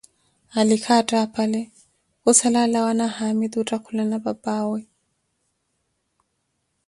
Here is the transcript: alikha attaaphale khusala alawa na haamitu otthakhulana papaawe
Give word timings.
alikha 0.59 0.97
attaaphale 0.97 1.61
khusala 2.21 2.59
alawa 2.67 2.91
na 2.99 3.05
haamitu 3.15 3.55
otthakhulana 3.59 4.17
papaawe 4.25 4.81